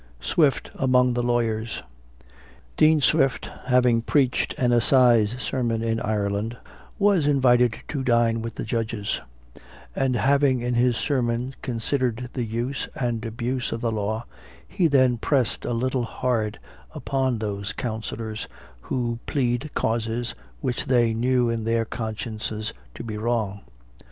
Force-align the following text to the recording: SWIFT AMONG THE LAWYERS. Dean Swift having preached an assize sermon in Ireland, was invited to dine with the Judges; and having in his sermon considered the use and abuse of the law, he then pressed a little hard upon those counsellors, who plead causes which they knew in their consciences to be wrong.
SWIFT 0.19 0.71
AMONG 0.73 1.13
THE 1.13 1.21
LAWYERS. 1.21 1.83
Dean 2.75 3.01
Swift 3.01 3.51
having 3.65 4.01
preached 4.01 4.55
an 4.57 4.71
assize 4.71 5.35
sermon 5.37 5.83
in 5.83 5.99
Ireland, 5.99 6.57
was 6.97 7.27
invited 7.27 7.75
to 7.89 8.01
dine 8.03 8.41
with 8.41 8.55
the 8.55 8.63
Judges; 8.63 9.21
and 9.95 10.15
having 10.15 10.61
in 10.61 10.73
his 10.73 10.97
sermon 10.97 11.53
considered 11.61 12.31
the 12.33 12.43
use 12.45 12.89
and 12.95 13.23
abuse 13.23 13.71
of 13.71 13.81
the 13.81 13.91
law, 13.91 14.25
he 14.67 14.87
then 14.87 15.19
pressed 15.19 15.65
a 15.65 15.71
little 15.73 16.05
hard 16.05 16.57
upon 16.95 17.37
those 17.37 17.71
counsellors, 17.71 18.47
who 18.81 19.19
plead 19.27 19.69
causes 19.75 20.33
which 20.61 20.87
they 20.87 21.13
knew 21.13 21.47
in 21.47 21.63
their 21.63 21.85
consciences 21.85 22.73
to 22.95 23.03
be 23.03 23.19
wrong. 23.19 23.61